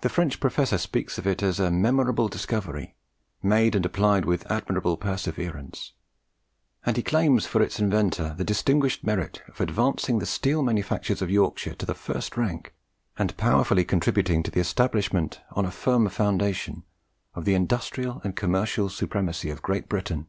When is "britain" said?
19.86-20.28